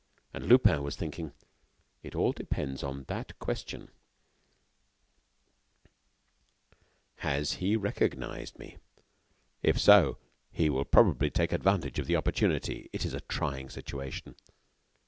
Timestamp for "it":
2.01-2.15, 12.91-13.05